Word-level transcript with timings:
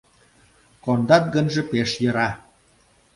—Кондат 0.83 1.23
гынже, 1.35 1.61
пеш 1.71 1.89
йӧра. 2.01 2.29